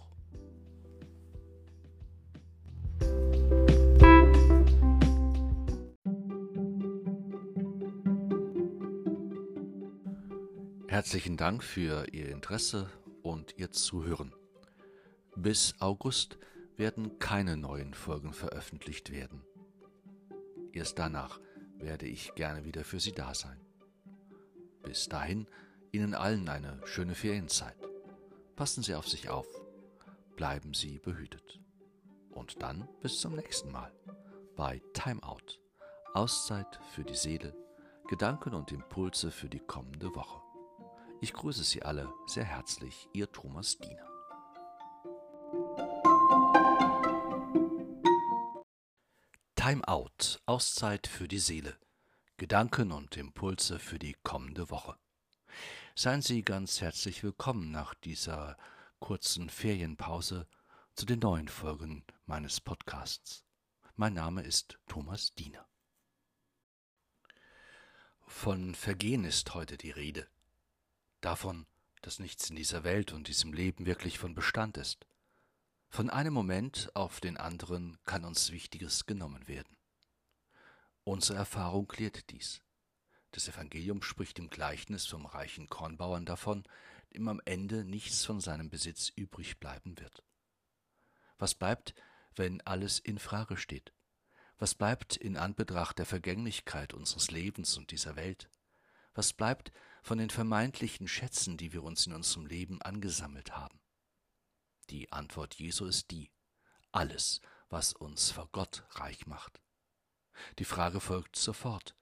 Herzlichen 10.87 11.35
Dank 11.35 11.61
für 11.61 12.07
Ihr 12.13 12.29
Interesse 12.29 12.89
und 13.21 13.55
Ihr 13.57 13.71
Zuhören. 13.71 14.33
Bis 15.35 15.75
August 15.79 16.37
werden 16.77 17.19
keine 17.19 17.57
neuen 17.57 17.93
Folgen 17.93 18.31
veröffentlicht 18.31 19.11
werden. 19.11 19.43
Erst 20.75 20.99
danach 20.99 21.39
werde 21.77 22.05
ich 22.05 22.35
gerne 22.35 22.65
wieder 22.65 22.83
für 22.83 22.99
Sie 22.99 23.13
da 23.13 23.33
sein. 23.33 23.59
Bis 24.83 25.07
dahin 25.07 25.47
Ihnen 25.93 26.13
allen 26.13 26.49
eine 26.49 26.81
schöne 26.85 27.15
Ferienzeit. 27.15 27.77
Passen 28.57 28.83
Sie 28.83 28.93
auf 28.93 29.07
sich 29.07 29.29
auf. 29.29 29.47
Bleiben 30.35 30.73
Sie 30.73 30.99
behütet. 30.99 31.61
Und 32.29 32.61
dann 32.61 32.89
bis 33.01 33.21
zum 33.21 33.35
nächsten 33.35 33.71
Mal 33.71 33.93
bei 34.57 34.81
Timeout. 34.93 35.61
Auszeit 36.13 36.79
für 36.91 37.05
die 37.05 37.15
Seele, 37.15 37.55
Gedanken 38.09 38.53
und 38.53 38.73
Impulse 38.73 39.31
für 39.31 39.47
die 39.47 39.59
kommende 39.59 40.13
Woche. 40.13 40.41
Ich 41.21 41.31
grüße 41.31 41.63
Sie 41.63 41.83
alle 41.83 42.13
sehr 42.27 42.43
herzlich, 42.43 43.07
Ihr 43.13 43.31
Thomas 43.31 43.77
Diener. 43.77 44.07
Time 49.65 49.87
Out, 49.87 50.43
Auszeit 50.45 51.07
für 51.07 51.27
die 51.27 51.39
Seele. 51.39 51.75
Gedanken 52.37 52.91
und 52.91 53.17
Impulse 53.17 53.79
für 53.79 53.97
die 53.97 54.15
kommende 54.21 54.69
Woche. 54.69 54.95
Seien 55.95 56.21
Sie 56.21 56.43
ganz 56.43 56.81
herzlich 56.81 57.23
willkommen 57.23 57.71
nach 57.71 57.95
dieser 57.95 58.57
kurzen 58.99 59.49
Ferienpause 59.49 60.45
zu 60.93 61.07
den 61.07 61.17
neuen 61.17 61.47
Folgen 61.47 62.03
meines 62.27 62.61
Podcasts. 62.61 63.43
Mein 63.95 64.13
Name 64.13 64.43
ist 64.43 64.77
Thomas 64.87 65.33
Diener. 65.33 65.67
Von 68.27 68.75
Vergehen 68.75 69.23
ist 69.23 69.55
heute 69.55 69.77
die 69.77 69.89
Rede 69.89 70.27
davon, 71.21 71.65
dass 72.03 72.19
nichts 72.19 72.51
in 72.51 72.55
dieser 72.55 72.83
Welt 72.83 73.13
und 73.13 73.27
diesem 73.29 73.51
Leben 73.51 73.87
wirklich 73.87 74.19
von 74.19 74.35
Bestand 74.35 74.77
ist. 74.77 75.07
Von 75.95 76.09
einem 76.09 76.33
Moment 76.33 76.91
auf 76.93 77.21
den 77.21 77.37
anderen 77.37 77.97
kann 78.03 78.25
uns 78.25 78.51
Wichtiges 78.51 79.05
genommen 79.05 79.47
werden. 79.47 79.77
Unsere 81.05 81.37
Erfahrung 81.37 81.87
klärt 81.87 82.31
dies. 82.31 82.61
Das 83.31 83.47
Evangelium 83.47 84.01
spricht 84.01 84.37
im 84.37 84.49
Gleichnis 84.49 85.05
vom 85.05 85.25
reichen 85.25 85.69
Kornbauern 85.69 86.25
davon, 86.25 86.65
dem 87.13 87.29
am 87.29 87.39
Ende 87.45 87.85
nichts 87.85 88.25
von 88.25 88.41
seinem 88.41 88.69
Besitz 88.69 89.07
übrig 89.15 89.57
bleiben 89.61 89.97
wird. 89.97 90.21
Was 91.37 91.55
bleibt, 91.55 91.95
wenn 92.35 92.59
alles 92.67 92.99
in 92.99 93.17
Frage 93.17 93.55
steht? 93.55 93.93
Was 94.57 94.75
bleibt 94.75 95.15
in 95.15 95.37
Anbetracht 95.37 95.97
der 95.97 96.05
Vergänglichkeit 96.05 96.93
unseres 96.93 97.31
Lebens 97.31 97.77
und 97.77 97.91
dieser 97.91 98.17
Welt? 98.17 98.49
Was 99.13 99.31
bleibt, 99.31 99.71
von 100.03 100.17
den 100.17 100.29
vermeintlichen 100.29 101.07
Schätzen, 101.07 101.55
die 101.55 101.71
wir 101.71 101.83
uns 101.83 102.05
in 102.05 102.11
unserem 102.11 102.47
Leben 102.47 102.81
angesammelt 102.81 103.55
haben? 103.55 103.79
Die 104.89 105.11
Antwort 105.11 105.55
Jesu 105.55 105.85
ist 105.85 106.11
die, 106.11 106.31
alles, 106.91 107.41
was 107.69 107.93
uns 107.93 108.31
vor 108.31 108.49
Gott 108.51 108.85
reich 108.91 109.25
macht. 109.25 109.61
Die 110.59 110.65
Frage 110.65 110.99
folgt 110.99 111.35
sofort, 111.35 111.95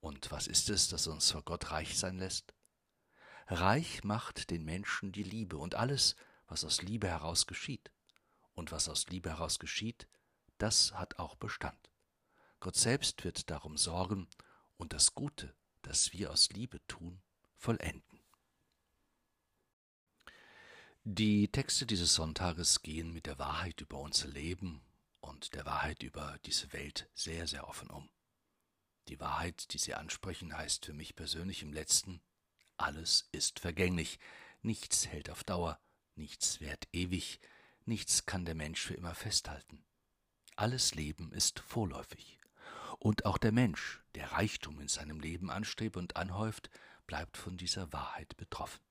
und 0.00 0.30
was 0.30 0.46
ist 0.46 0.70
es, 0.70 0.88
das 0.88 1.06
uns 1.06 1.30
vor 1.30 1.42
Gott 1.42 1.70
reich 1.70 1.98
sein 1.98 2.18
lässt? 2.18 2.54
Reich 3.48 4.04
macht 4.04 4.50
den 4.50 4.64
Menschen 4.64 5.12
die 5.12 5.22
Liebe 5.22 5.58
und 5.58 5.74
alles, 5.74 6.16
was 6.46 6.64
aus 6.64 6.82
Liebe 6.82 7.08
heraus 7.08 7.46
geschieht. 7.46 7.90
Und 8.54 8.72
was 8.72 8.88
aus 8.88 9.06
Liebe 9.08 9.30
heraus 9.30 9.58
geschieht, 9.58 10.08
das 10.58 10.92
hat 10.94 11.18
auch 11.18 11.34
Bestand. 11.34 11.90
Gott 12.60 12.76
selbst 12.76 13.24
wird 13.24 13.50
darum 13.50 13.76
sorgen, 13.76 14.28
und 14.76 14.92
das 14.92 15.14
Gute, 15.14 15.54
das 15.82 16.12
wir 16.12 16.30
aus 16.30 16.50
Liebe 16.50 16.84
tun, 16.86 17.20
vollenden. 17.56 18.19
Die 21.04 21.48
Texte 21.48 21.86
dieses 21.86 22.14
Sonntages 22.14 22.82
gehen 22.82 23.10
mit 23.10 23.24
der 23.24 23.38
Wahrheit 23.38 23.80
über 23.80 23.98
unser 23.98 24.28
Leben 24.28 24.82
und 25.20 25.54
der 25.54 25.64
Wahrheit 25.64 26.02
über 26.02 26.38
diese 26.44 26.74
Welt 26.74 27.08
sehr, 27.14 27.46
sehr 27.46 27.66
offen 27.66 27.88
um. 27.88 28.10
Die 29.08 29.18
Wahrheit, 29.18 29.72
die 29.72 29.78
sie 29.78 29.94
ansprechen, 29.94 30.54
heißt 30.54 30.84
für 30.84 30.92
mich 30.92 31.16
persönlich 31.16 31.62
im 31.62 31.72
letzten, 31.72 32.20
alles 32.76 33.30
ist 33.32 33.60
vergänglich, 33.60 34.18
nichts 34.60 35.06
hält 35.06 35.30
auf 35.30 35.42
Dauer, 35.42 35.80
nichts 36.16 36.60
währt 36.60 36.86
ewig, 36.92 37.40
nichts 37.86 38.26
kann 38.26 38.44
der 38.44 38.54
Mensch 38.54 38.82
für 38.82 38.94
immer 38.94 39.14
festhalten. 39.14 39.82
Alles 40.54 40.94
Leben 40.94 41.32
ist 41.32 41.60
vorläufig. 41.60 42.38
Und 42.98 43.24
auch 43.24 43.38
der 43.38 43.52
Mensch, 43.52 44.02
der 44.16 44.32
Reichtum 44.32 44.78
in 44.80 44.88
seinem 44.88 45.18
Leben 45.18 45.50
anstrebt 45.50 45.96
und 45.96 46.16
anhäuft, 46.16 46.68
bleibt 47.06 47.38
von 47.38 47.56
dieser 47.56 47.90
Wahrheit 47.90 48.36
betroffen. 48.36 48.89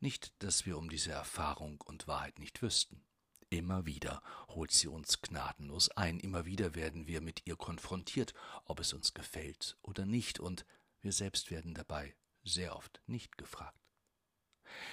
Nicht, 0.00 0.32
dass 0.42 0.66
wir 0.66 0.78
um 0.78 0.88
diese 0.88 1.12
Erfahrung 1.12 1.80
und 1.82 2.06
Wahrheit 2.06 2.38
nicht 2.38 2.62
wüssten. 2.62 3.02
Immer 3.50 3.84
wieder 3.84 4.22
holt 4.48 4.70
sie 4.70 4.86
uns 4.86 5.20
gnadenlos 5.22 5.90
ein, 5.90 6.20
immer 6.20 6.46
wieder 6.46 6.76
werden 6.76 7.08
wir 7.08 7.20
mit 7.20 7.46
ihr 7.46 7.56
konfrontiert, 7.56 8.32
ob 8.64 8.78
es 8.78 8.92
uns 8.92 9.12
gefällt 9.12 9.76
oder 9.82 10.06
nicht, 10.06 10.38
und 10.38 10.64
wir 11.00 11.12
selbst 11.12 11.50
werden 11.50 11.74
dabei 11.74 12.14
sehr 12.44 12.76
oft 12.76 13.00
nicht 13.06 13.38
gefragt. 13.38 13.78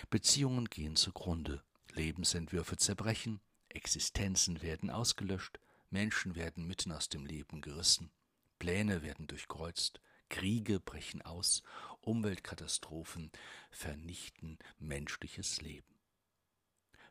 Beziehungen 0.10 0.66
gehen 0.66 0.96
zugrunde, 0.96 1.64
Lebensentwürfe 1.92 2.78
zerbrechen, 2.78 3.42
Existenzen 3.70 4.64
werden 4.64 4.90
ausgelöscht, 4.90 5.60
Menschen 5.92 6.36
werden 6.36 6.66
mitten 6.66 6.92
aus 6.92 7.10
dem 7.10 7.26
Leben 7.26 7.62
gerissen, 7.62 8.12
Pläne 8.58 9.04
werden 9.04 9.28
durchkreuzt, 9.28 10.02
Kriege 10.30 10.80
brechen 10.80 11.22
aus, 11.22 11.64
Umweltkatastrophen 12.02 13.32
vernichten 13.72 14.58
menschliches 14.78 15.62
Leben. 15.62 16.00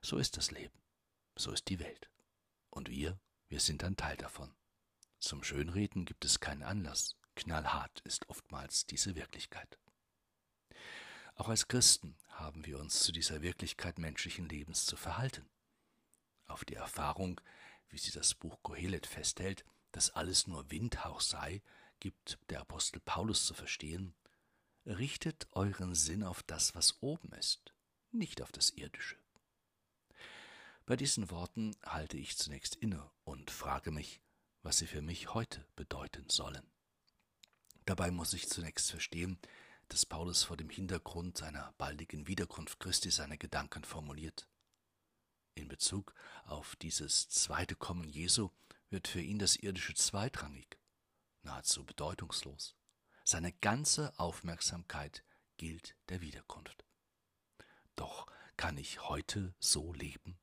So 0.01 0.19
ist 0.19 0.37
das 0.37 0.51
Leben, 0.51 0.79
so 1.37 1.53
ist 1.53 1.69
die 1.69 1.79
Welt. 1.81 2.11
Und 2.71 2.91
wir, 2.91 3.19
wir 3.49 3.61
sind 3.61 3.83
ein 3.85 3.97
Teil 3.97 4.17
davon. 4.17 4.55
Zum 5.19 5.43
Schönreden 5.43 6.05
gibt 6.05 6.25
es 6.25 6.41
keinen 6.41 6.63
Anlass, 6.63 7.17
knallhart 7.35 8.01
ist 8.01 8.29
oftmals 8.29 8.87
diese 8.87 9.15
Wirklichkeit. 9.15 9.79
Auch 11.35 11.49
als 11.49 11.69
Christen 11.69 12.17
haben 12.29 12.65
wir 12.65 12.79
uns 12.79 13.03
zu 13.03 13.13
dieser 13.13 13.43
Wirklichkeit 13.43 13.99
menschlichen 13.99 14.49
Lebens 14.49 14.87
zu 14.87 14.97
verhalten. 14.97 15.49
Auf 16.47 16.65
die 16.65 16.75
Erfahrung, 16.75 17.41
wie 17.89 17.99
sie 17.99 18.13
das 18.13 18.35
Buch 18.35 18.63
Kohelet 18.63 19.07
festhält, 19.07 19.65
dass 19.93 20.11
alles 20.11 20.47
nur 20.47 20.71
Windhauch 20.71 21.21
sei, 21.21 21.63
gibt 22.00 22.38
der 22.50 22.61
Apostel 22.61 23.00
Paulus 23.00 23.47
zu 23.47 23.55
verstehen, 23.55 24.15
richtet 24.85 25.49
euren 25.53 25.95
Sinn 25.95 26.23
auf 26.23 26.43
das, 26.43 26.75
was 26.75 27.03
oben 27.03 27.33
ist, 27.33 27.75
nicht 28.12 28.43
auf 28.43 28.53
das 28.53 28.71
Irdische. 28.71 29.17
Bei 30.85 30.97
diesen 30.97 31.31
Worten 31.31 31.75
halte 31.85 32.17
ich 32.17 32.37
zunächst 32.37 32.76
inne 32.76 33.11
und 33.25 33.50
frage 33.50 33.91
mich, 33.91 34.21
was 34.62 34.79
sie 34.79 34.87
für 34.87 35.03
mich 35.03 35.35
heute 35.35 35.67
bedeuten 35.75 36.29
sollen. 36.29 36.71
Dabei 37.85 38.11
muss 38.11 38.33
ich 38.33 38.49
zunächst 38.49 38.91
verstehen, 38.91 39.38
dass 39.88 40.07
Paulus 40.07 40.45
vor 40.45 40.57
dem 40.57 40.71
Hintergrund 40.71 41.38
seiner 41.38 41.73
baldigen 41.79 42.26
Wiederkunft 42.26 42.81
Christi 42.81 43.11
seine 43.11 43.38
Gedanken 43.38 43.85
formuliert. 43.85 44.49
In 45.55 45.69
Bezug 45.69 46.15
auf 46.45 46.76
dieses 46.76 47.29
zweite 47.29 47.76
Kommen 47.76 48.09
Jesu 48.09 48.50
wird 48.91 49.09
für 49.09 49.21
ihn 49.21 49.38
das 49.38 49.57
Irdische 49.57 49.95
zweitrangig 49.95 50.79
nahezu 51.47 51.85
bedeutungslos. 51.85 52.76
Seine 53.25 53.53
ganze 53.53 54.19
Aufmerksamkeit 54.19 55.25
gilt 55.57 55.97
der 56.09 56.21
Wiederkunft. 56.21 56.85
Doch 57.97 58.26
kann 58.57 58.76
ich 58.76 59.09
heute 59.09 59.55
so 59.59 59.93
leben? 59.93 60.38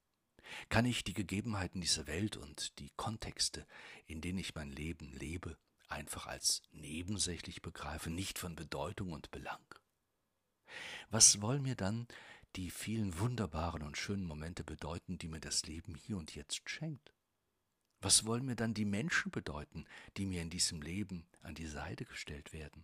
Kann 0.69 0.86
ich 0.86 1.03
die 1.03 1.13
Gegebenheiten 1.13 1.81
dieser 1.81 2.07
Welt 2.07 2.38
und 2.38 2.79
die 2.79 2.91
Kontexte, 2.95 3.65
in 4.05 4.22
denen 4.22 4.39
ich 4.39 4.55
mein 4.55 4.72
Leben 4.72 5.12
lebe, 5.13 5.57
einfach 5.88 6.27
als 6.27 6.62
nebensächlich 6.72 7.62
begreifen, 7.62 8.15
nicht 8.15 8.39
von 8.39 8.55
Bedeutung 8.55 9.12
und 9.13 9.31
Belang? 9.31 9.63
Was 11.10 11.41
wollen 11.41 11.62
mir 11.62 11.75
dann 11.75 12.07
die 12.55 12.72
vielen 12.72 13.17
wunderbaren 13.19 13.83
und 13.83 13.98
schönen 13.98 14.25
Momente 14.25 14.63
bedeuten, 14.63 15.17
die 15.17 15.27
mir 15.27 15.39
das 15.39 15.65
Leben 15.65 15.95
hier 15.95 16.17
und 16.17 16.36
jetzt 16.36 16.69
schenkt? 16.69 17.12
Was 18.03 18.25
wollen 18.25 18.45
mir 18.45 18.57
dann 18.57 18.74
die 18.74 18.83
Menschen 18.83 19.31
bedeuten, 19.31 19.86
die 20.17 20.25
mir 20.25 20.41
in 20.41 20.50
diesem 20.50 20.81
Leben 20.81 21.25
an 21.41 21.55
die 21.55 21.67
Seite 21.67 22.03
gestellt 22.03 22.51
werden? 22.51 22.83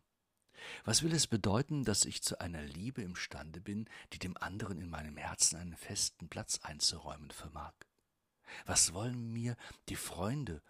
Was 0.85 1.03
will 1.03 1.13
es 1.13 1.27
bedeuten, 1.27 1.83
dass 1.83 2.05
ich 2.05 2.23
zu 2.23 2.39
einer 2.39 2.63
Liebe 2.63 3.01
imstande 3.01 3.59
bin, 3.59 3.89
die 4.13 4.19
dem 4.19 4.37
anderen 4.37 4.79
in 4.79 4.89
meinem 4.89 5.17
Herzen 5.17 5.57
einen 5.57 5.75
festen 5.75 6.29
Platz 6.29 6.59
einzuräumen 6.59 7.31
vermag? 7.31 7.73
Was 8.65 8.93
wollen 8.93 9.33
mir 9.33 9.57
die 9.89 9.97
Freunde 9.97 10.61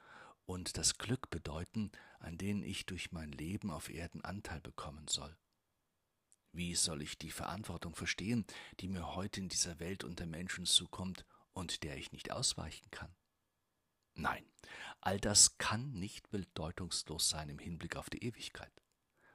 und 0.48 0.77
das 0.79 0.98
Glück 0.98 1.29
bedeuten, 1.29 1.91
an 2.18 2.39
denen 2.39 2.63
ich 2.63 2.88
durch 2.88 3.12
mein 3.12 3.32
Leben 3.32 3.70
auf 3.70 3.91
Erden 3.91 4.24
Anteil 4.24 4.62
bekommen 4.62 5.08
soll? 5.08 5.38
Wie 6.53 6.74
soll 6.74 7.03
ich 7.03 7.20
die 7.20 7.29
Verantwortung 7.29 7.96
verstehen, 7.96 8.48
die 8.79 8.88
mir 8.88 9.15
heute 9.15 9.41
in 9.41 9.50
dieser 9.50 9.79
Welt 9.79 10.03
unter 10.03 10.25
Menschen 10.25 10.65
zukommt 10.65 11.24
und 11.53 11.84
der 11.84 11.98
ich 11.98 12.12
nicht 12.12 12.32
ausweichen 12.32 12.89
kann? 12.89 13.15
Nein, 14.16 14.46
all 15.01 15.20
das 15.20 15.58
kann 15.58 15.92
nicht 15.94 16.30
bedeutungslos 16.30 17.30
sein 17.30 17.50
im 17.50 17.60
Hinblick 17.60 17.96
auf 17.96 18.10
die 18.10 18.24
Ewigkeit. 18.24 18.72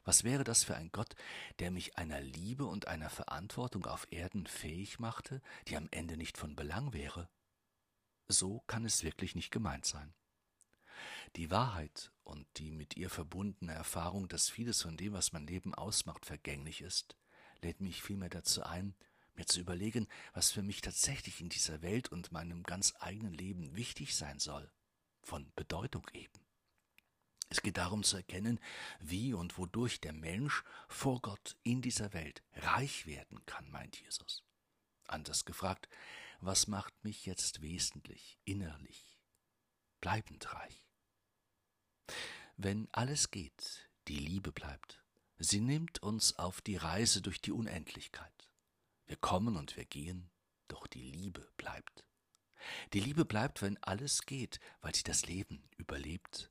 Was 0.04 0.22
wäre 0.22 0.44
das 0.44 0.64
für 0.64 0.76
ein 0.76 0.90
Gott, 0.92 1.14
der 1.60 1.70
mich 1.70 1.96
einer 1.96 2.20
Liebe 2.20 2.66
und 2.66 2.88
einer 2.88 3.08
Verantwortung 3.08 3.86
auf 3.86 4.06
Erden 4.10 4.46
fähig 4.46 4.98
machte, 4.98 5.40
die 5.66 5.76
am 5.76 5.88
Ende 5.90 6.18
nicht 6.18 6.36
von 6.36 6.54
Belang 6.54 6.92
wäre? 6.92 7.30
So 8.28 8.60
kann 8.66 8.84
es 8.84 9.02
wirklich 9.02 9.34
nicht 9.34 9.50
gemeint 9.50 9.86
sein. 9.86 10.14
Die 11.36 11.50
Wahrheit 11.50 12.12
und 12.22 12.46
die 12.58 12.70
mit 12.70 12.96
ihr 12.96 13.10
verbundene 13.10 13.72
Erfahrung, 13.72 14.28
dass 14.28 14.50
vieles 14.50 14.82
von 14.82 14.96
dem, 14.96 15.14
was 15.14 15.32
mein 15.32 15.46
Leben 15.46 15.74
ausmacht, 15.74 16.26
vergänglich 16.26 16.82
ist, 16.82 17.16
lädt 17.62 17.80
mich 17.80 18.02
vielmehr 18.02 18.28
dazu 18.28 18.62
ein, 18.62 18.94
mir 19.36 19.46
zu 19.46 19.60
überlegen, 19.60 20.08
was 20.32 20.50
für 20.50 20.62
mich 20.62 20.80
tatsächlich 20.80 21.40
in 21.40 21.48
dieser 21.48 21.82
Welt 21.82 22.10
und 22.10 22.32
meinem 22.32 22.62
ganz 22.62 22.94
eigenen 23.00 23.34
Leben 23.34 23.74
wichtig 23.76 24.14
sein 24.14 24.38
soll, 24.38 24.70
von 25.22 25.50
Bedeutung 25.56 26.06
eben. 26.12 26.44
Es 27.48 27.62
geht 27.62 27.76
darum 27.76 28.02
zu 28.02 28.16
erkennen, 28.16 28.58
wie 29.00 29.34
und 29.34 29.58
wodurch 29.58 30.00
der 30.00 30.12
Mensch 30.12 30.64
vor 30.88 31.20
Gott 31.20 31.56
in 31.62 31.82
dieser 31.82 32.12
Welt 32.12 32.42
reich 32.54 33.06
werden 33.06 33.44
kann, 33.46 33.70
meint 33.70 34.00
Jesus. 34.00 34.42
Anders 35.06 35.44
gefragt, 35.44 35.88
was 36.40 36.66
macht 36.66 37.04
mich 37.04 37.26
jetzt 37.26 37.62
wesentlich, 37.62 38.38
innerlich, 38.44 39.18
bleibend 40.00 40.52
reich? 40.52 40.88
Wenn 42.56 42.88
alles 42.92 43.30
geht, 43.30 43.88
die 44.08 44.18
Liebe 44.18 44.52
bleibt. 44.52 45.02
Sie 45.38 45.60
nimmt 45.60 46.02
uns 46.02 46.38
auf 46.38 46.60
die 46.60 46.76
Reise 46.76 47.20
durch 47.22 47.40
die 47.40 47.52
Unendlichkeit. 47.52 48.50
Wir 49.06 49.16
kommen 49.16 49.56
und 49.56 49.76
wir 49.76 49.84
gehen, 49.84 50.30
doch 50.68 50.86
die 50.86 51.02
Liebe 51.02 51.52
bleibt. 51.56 52.04
Die 52.92 53.00
Liebe 53.00 53.24
bleibt, 53.24 53.62
wenn 53.62 53.82
alles 53.82 54.22
geht, 54.22 54.58
weil 54.80 54.94
sie 54.94 55.02
das 55.02 55.26
Leben 55.26 55.68
überlebt, 55.76 56.50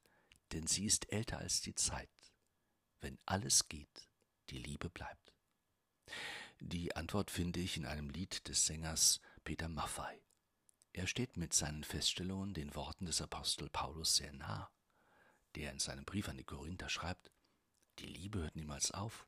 denn 0.51 0.67
sie 0.67 0.85
ist 0.85 1.11
älter 1.11 1.39
als 1.39 1.61
die 1.61 1.75
Zeit. 1.75 2.09
Wenn 3.01 3.17
alles 3.25 3.67
geht, 3.67 4.09
die 4.49 4.59
Liebe 4.59 4.89
bleibt. 4.89 5.33
Die 6.59 6.95
Antwort 6.95 7.31
finde 7.31 7.59
ich 7.59 7.77
in 7.77 7.85
einem 7.85 8.09
Lied 8.09 8.47
des 8.47 8.65
Sängers 8.65 9.19
Peter 9.43 9.67
Maffei. 9.67 10.23
Er 10.93 11.07
steht 11.07 11.37
mit 11.37 11.53
seinen 11.53 11.83
Feststellungen 11.83 12.53
den 12.53 12.75
Worten 12.75 13.05
des 13.05 13.21
Apostel 13.21 13.69
Paulus 13.69 14.15
sehr 14.15 14.31
nah, 14.31 14.71
der 15.55 15.71
in 15.71 15.79
seinem 15.79 16.05
Brief 16.05 16.29
an 16.29 16.37
die 16.37 16.43
Korinther 16.43 16.87
schreibt, 16.87 17.31
die 17.99 18.05
Liebe 18.05 18.39
hört 18.39 18.55
niemals 18.55 18.91
auf. 18.91 19.27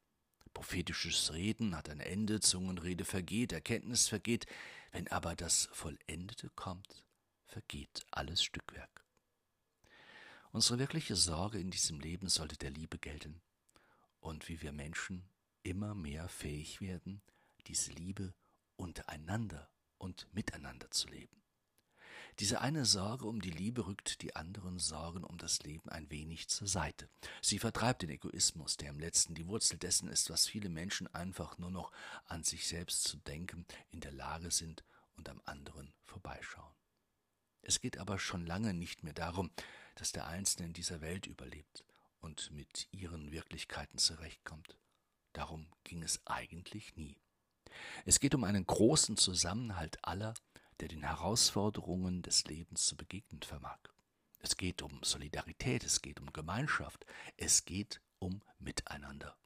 Prophetisches 0.55 1.33
Reden 1.33 1.75
hat 1.75 1.89
ein 1.89 1.99
Ende, 1.99 2.39
Zungenrede 2.39 3.03
vergeht, 3.03 3.51
Erkenntnis 3.51 4.07
vergeht, 4.07 4.47
wenn 4.93 5.05
aber 5.09 5.35
das 5.35 5.69
Vollendete 5.73 6.49
kommt, 6.55 7.03
vergeht 7.45 8.05
alles 8.09 8.41
Stückwerk. 8.41 9.03
Unsere 10.53 10.79
wirkliche 10.79 11.17
Sorge 11.17 11.59
in 11.59 11.71
diesem 11.71 11.99
Leben 11.99 12.29
sollte 12.29 12.55
der 12.55 12.71
Liebe 12.71 12.97
gelten 12.97 13.41
und 14.21 14.47
wie 14.47 14.61
wir 14.61 14.71
Menschen 14.71 15.27
immer 15.63 15.93
mehr 15.93 16.29
fähig 16.29 16.79
werden, 16.79 17.21
diese 17.67 17.91
Liebe 17.91 18.33
untereinander 18.77 19.69
und 19.97 20.33
miteinander 20.33 20.89
zu 20.89 21.09
leben. 21.09 21.44
Diese 22.39 22.59
eine 22.59 22.83
Sorge 22.83 23.27
um 23.27 23.41
die 23.41 23.51
Liebe 23.51 23.87
rückt 23.87 24.21
die 24.21 24.35
anderen 24.35 24.77
Sorgen 24.77 25.23
um 25.23 25.37
das 25.37 25.63
Leben 25.63 25.89
ein 25.89 26.11
wenig 26.11 26.49
zur 26.49 26.67
Seite. 26.67 27.09
Sie 27.41 27.59
vertreibt 27.59 28.01
den 28.01 28.09
Egoismus, 28.09 28.75
der 28.75 28.89
im 28.89 28.99
letzten 28.99 29.35
die 29.35 29.47
Wurzel 29.47 29.77
dessen 29.77 30.09
ist, 30.09 30.29
was 30.29 30.45
viele 30.45 30.67
Menschen 30.67 31.07
einfach 31.13 31.57
nur 31.57 31.71
noch 31.71 31.93
an 32.25 32.43
sich 32.43 32.67
selbst 32.67 33.05
zu 33.05 33.17
denken 33.17 33.65
in 33.89 34.01
der 34.01 34.11
Lage 34.11 34.51
sind 34.51 34.83
und 35.15 35.29
am 35.29 35.41
anderen 35.45 35.93
vorbeischauen. 36.03 36.73
Es 37.61 37.79
geht 37.79 37.97
aber 37.97 38.19
schon 38.19 38.45
lange 38.45 38.73
nicht 38.73 39.03
mehr 39.03 39.13
darum, 39.13 39.49
dass 39.95 40.11
der 40.11 40.27
Einzelne 40.27 40.67
in 40.67 40.73
dieser 40.73 40.99
Welt 40.99 41.27
überlebt 41.27 41.85
und 42.19 42.51
mit 42.51 42.89
ihren 42.91 43.31
Wirklichkeiten 43.31 43.97
zurechtkommt. 43.97 44.77
Darum 45.31 45.67
ging 45.85 46.03
es 46.03 46.19
eigentlich 46.25 46.97
nie. 46.97 47.17
Es 48.03 48.19
geht 48.19 48.35
um 48.35 48.43
einen 48.43 48.65
großen 48.65 49.15
Zusammenhalt 49.15 50.03
aller, 50.03 50.33
der 50.79 50.87
den 50.87 51.03
Herausforderungen 51.03 52.21
des 52.21 52.45
Lebens 52.45 52.85
zu 52.85 52.95
begegnen 52.95 53.41
vermag. 53.41 53.79
Es 54.39 54.57
geht 54.57 54.81
um 54.81 55.03
Solidarität, 55.03 55.83
es 55.83 56.01
geht 56.01 56.19
um 56.19 56.31
Gemeinschaft, 56.31 57.05
es 57.37 57.65
geht 57.65 58.01
um 58.19 58.43
Miteinander. 58.59 59.37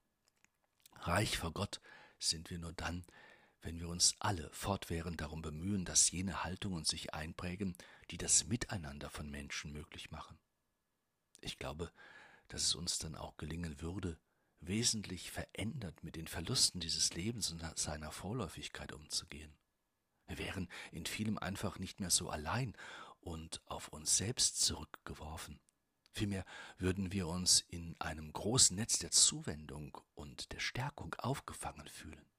Reich 0.95 1.37
vor 1.37 1.53
Gott 1.53 1.79
sind 2.19 2.49
wir 2.49 2.59
nur 2.59 2.73
dann, 2.73 3.05
wenn 3.61 3.79
wir 3.79 3.89
uns 3.89 4.15
alle 4.19 4.49
fortwährend 4.51 5.21
darum 5.21 5.41
bemühen, 5.41 5.85
dass 5.85 6.11
jene 6.11 6.43
Haltungen 6.43 6.85
sich 6.85 7.13
einprägen, 7.13 7.75
die 8.11 8.17
das 8.17 8.47
Miteinander 8.47 9.09
von 9.09 9.29
Menschen 9.29 9.71
möglich 9.71 10.11
machen. 10.11 10.37
Ich 11.41 11.57
glaube, 11.57 11.91
dass 12.47 12.63
es 12.63 12.75
uns 12.75 12.97
dann 12.99 13.15
auch 13.15 13.37
gelingen 13.37 13.81
würde, 13.81 14.17
wesentlich 14.59 15.31
verändert 15.31 16.03
mit 16.03 16.15
den 16.15 16.27
Verlusten 16.27 16.79
dieses 16.79 17.13
Lebens 17.13 17.51
und 17.51 17.63
seiner 17.77 18.11
Vorläufigkeit 18.11 18.91
umzugehen. 18.91 19.53
Wir 20.29 20.37
wären 20.37 20.69
in 20.91 21.07
vielem 21.07 21.39
einfach 21.39 21.79
nicht 21.79 21.99
mehr 21.99 22.11
so 22.11 22.29
allein 22.29 22.77
und 23.19 23.61
auf 23.65 23.87
uns 23.89 24.15
selbst 24.15 24.61
zurückgeworfen. 24.61 25.59
Vielmehr 26.11 26.45
würden 26.77 27.11
wir 27.11 27.27
uns 27.27 27.61
in 27.61 27.99
einem 27.99 28.31
großen 28.31 28.75
Netz 28.75 28.99
der 28.99 29.09
Zuwendung 29.09 29.97
und 30.13 30.51
der 30.51 30.59
Stärkung 30.59 31.15
aufgefangen 31.15 31.87
fühlen. 31.87 32.29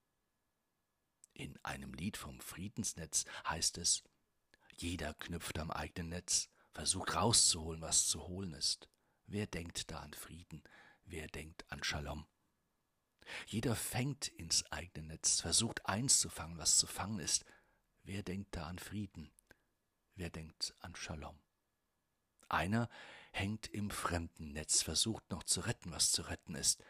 In 1.32 1.58
einem 1.64 1.92
Lied 1.92 2.16
vom 2.16 2.40
Friedensnetz 2.40 3.24
heißt 3.48 3.78
es, 3.78 4.04
jeder 4.76 5.14
knüpft 5.14 5.58
am 5.58 5.72
eigenen 5.72 6.10
Netz, 6.10 6.48
versucht 6.70 7.16
rauszuholen, 7.16 7.80
was 7.80 8.06
zu 8.06 8.28
holen 8.28 8.54
ist. 8.54 8.88
Wer 9.26 9.48
denkt 9.48 9.90
da 9.90 9.98
an 9.98 10.14
Frieden? 10.14 10.62
Wer 11.04 11.26
denkt 11.26 11.70
an 11.72 11.82
Shalom? 11.82 12.24
Jeder 13.46 13.74
fängt 13.74 14.28
ins 14.28 14.64
eigene 14.70 15.08
Netz, 15.08 15.40
versucht 15.40 15.86
einzufangen, 15.86 16.58
was 16.58 16.78
zu 16.78 16.86
fangen 16.86 17.18
ist. 17.18 17.44
Wer 18.12 18.24
denkt 18.24 18.56
da 18.56 18.66
an 18.66 18.80
Frieden? 18.80 19.30
Wer 20.16 20.30
denkt 20.30 20.74
an 20.80 20.96
Shalom? 20.96 21.38
Einer 22.48 22.90
hängt 23.30 23.68
im 23.68 23.88
fremden 23.88 24.50
Netz, 24.50 24.82
versucht 24.82 25.30
noch 25.30 25.44
zu 25.44 25.60
retten, 25.60 25.92
was 25.92 26.10
zu 26.10 26.22
retten 26.22 26.56
ist. 26.56 26.82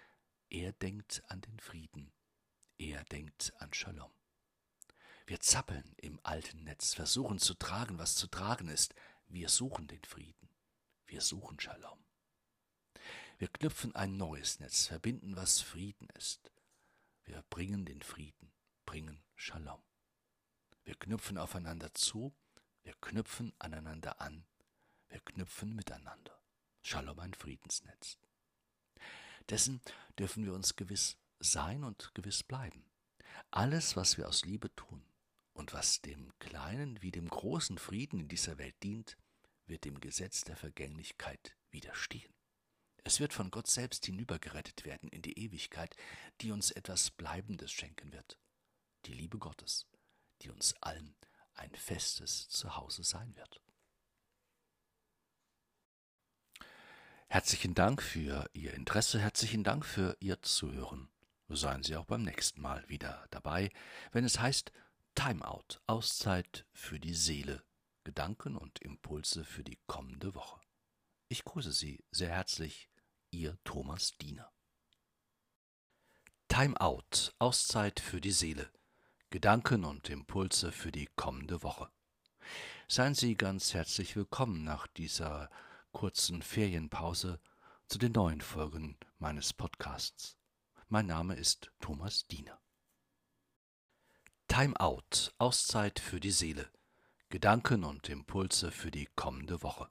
Er 0.48 0.72
denkt 0.72 1.22
an 1.28 1.42
den 1.42 1.60
Frieden. 1.60 2.10
Er 2.78 3.04
denkt 3.04 3.52
an 3.58 3.70
Shalom. 3.74 4.10
Wir 5.26 5.40
zappeln 5.40 5.94
im 5.98 6.18
alten 6.22 6.64
Netz, 6.64 6.94
versuchen 6.94 7.38
zu 7.38 7.52
tragen, 7.52 7.98
was 7.98 8.14
zu 8.14 8.26
tragen 8.26 8.68
ist. 8.68 8.94
Wir 9.28 9.50
suchen 9.50 9.88
den 9.88 10.02
Frieden. 10.04 10.48
Wir 11.06 11.20
suchen 11.20 11.60
Shalom. 11.60 12.02
Wir 13.36 13.48
knüpfen 13.48 13.94
ein 13.94 14.16
neues 14.16 14.58
Netz, 14.58 14.86
verbinden, 14.86 15.36
was 15.36 15.60
Frieden 15.60 16.08
ist. 16.16 16.50
Wir 17.24 17.44
bringen 17.50 17.84
den 17.84 18.00
Frieden, 18.00 18.50
bringen 18.86 19.22
Shalom. 19.36 19.82
Wir 20.84 20.94
knüpfen 20.94 21.38
aufeinander 21.38 21.92
zu, 21.94 22.34
wir 22.82 22.94
knüpfen 23.00 23.52
aneinander 23.58 24.20
an, 24.20 24.44
wir 25.08 25.20
knüpfen 25.20 25.74
miteinander. 25.74 26.40
Shalom 26.82 27.18
ein 27.18 27.34
Friedensnetz. 27.34 28.18
Dessen 29.48 29.80
dürfen 30.18 30.44
wir 30.44 30.54
uns 30.54 30.76
gewiss 30.76 31.16
sein 31.40 31.84
und 31.84 32.14
gewiss 32.14 32.42
bleiben. 32.42 32.84
Alles, 33.50 33.96
was 33.96 34.16
wir 34.16 34.28
aus 34.28 34.44
Liebe 34.44 34.74
tun 34.74 35.04
und 35.52 35.72
was 35.72 36.00
dem 36.00 36.32
kleinen 36.38 37.02
wie 37.02 37.10
dem 37.10 37.28
großen 37.28 37.78
Frieden 37.78 38.20
in 38.20 38.28
dieser 38.28 38.58
Welt 38.58 38.76
dient, 38.82 39.16
wird 39.66 39.84
dem 39.84 40.00
Gesetz 40.00 40.42
der 40.42 40.56
Vergänglichkeit 40.56 41.56
widerstehen. 41.70 42.32
Es 43.04 43.20
wird 43.20 43.32
von 43.32 43.50
Gott 43.50 43.66
selbst 43.66 44.06
hinübergerettet 44.06 44.84
werden 44.84 45.08
in 45.08 45.22
die 45.22 45.38
Ewigkeit, 45.38 45.96
die 46.40 46.52
uns 46.52 46.70
etwas 46.70 47.10
Bleibendes 47.10 47.72
schenken 47.72 48.12
wird. 48.12 48.38
Die 49.06 49.14
Liebe 49.14 49.38
Gottes, 49.38 49.86
die 50.42 50.50
uns 50.50 50.74
allen 50.80 51.14
ein 51.54 51.74
festes 51.74 52.48
Zuhause 52.48 53.04
sein 53.04 53.36
wird. 53.36 53.60
Herzlichen 57.28 57.74
Dank 57.74 58.02
für 58.02 58.50
Ihr 58.54 58.74
Interesse, 58.74 59.20
herzlichen 59.20 59.62
Dank 59.62 59.84
für 59.84 60.16
Ihr 60.20 60.42
Zuhören. 60.42 61.08
seien 61.48 61.82
Sie 61.82 61.96
auch 61.96 62.06
beim 62.06 62.22
nächsten 62.22 62.60
Mal 62.60 62.88
wieder 62.88 63.26
dabei, 63.30 63.70
wenn 64.10 64.24
es 64.24 64.40
heißt 64.40 64.72
Timeout, 65.14 65.80
Auszeit 65.86 66.66
für 66.72 66.98
die 66.98 67.14
Seele, 67.14 67.62
Gedanken 68.04 68.56
und 68.56 68.80
Impulse 68.80 69.44
für 69.44 69.62
die 69.62 69.78
kommende 69.86 70.34
Woche. 70.34 70.60
Ich 71.28 71.44
grüße 71.44 71.72
Sie 71.72 72.02
sehr 72.10 72.30
herzlich, 72.30 72.88
Ihr 73.30 73.58
Thomas 73.62 74.16
Diener. 74.18 74.50
Timeout, 76.48 77.32
Auszeit 77.38 78.00
für 78.00 78.20
die 78.20 78.32
Seele, 78.32 78.68
Gedanken 79.32 79.84
und 79.84 80.10
Impulse 80.10 80.72
für 80.72 80.90
die 80.90 81.08
kommende 81.14 81.62
Woche. 81.62 81.88
Seien 82.88 83.14
Sie 83.14 83.36
ganz 83.36 83.74
herzlich 83.74 84.16
willkommen 84.16 84.64
nach 84.64 84.88
dieser 84.88 85.50
kurzen 85.92 86.42
Ferienpause 86.42 87.38
zu 87.86 87.98
den 87.98 88.10
neuen 88.10 88.40
Folgen 88.40 88.98
meines 89.20 89.52
Podcasts. 89.52 90.36
Mein 90.88 91.06
Name 91.06 91.36
ist 91.36 91.70
Thomas 91.78 92.26
Diener. 92.26 92.58
Time 94.48 94.74
Out, 94.80 95.32
Auszeit 95.38 96.00
für 96.00 96.18
die 96.18 96.32
Seele, 96.32 96.68
Gedanken 97.28 97.84
und 97.84 98.08
Impulse 98.08 98.72
für 98.72 98.90
die 98.90 99.06
kommende 99.14 99.62
Woche. 99.62 99.88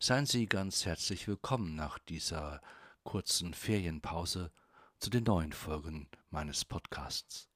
Seien 0.00 0.26
Sie 0.26 0.46
ganz 0.46 0.84
herzlich 0.84 1.28
willkommen 1.28 1.76
nach 1.76 2.00
dieser 2.00 2.60
kurzen 3.04 3.54
Ferienpause 3.54 4.50
zu 4.98 5.10
den 5.10 5.22
neuen 5.22 5.52
Folgen 5.52 6.08
meines 6.30 6.64
Podcasts. 6.64 7.51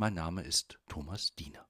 Mein 0.00 0.14
Name 0.14 0.42
ist 0.42 0.78
Thomas 0.88 1.34
Diener. 1.34 1.66